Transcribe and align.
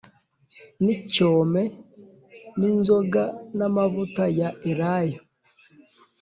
n’icyome 0.83 1.63
n’inzoga 2.59 3.23
n’amavuta 3.57 4.23
ya 4.39 4.49
elayo, 4.71 5.21